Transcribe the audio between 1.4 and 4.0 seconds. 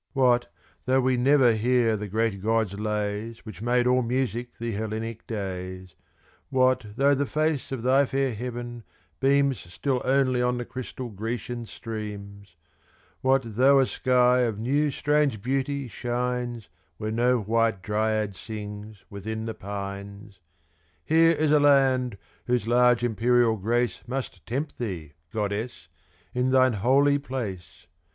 hear the great god's lays Which made